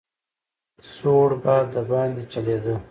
[0.93, 2.75] سوړ باد دباندې چلېده.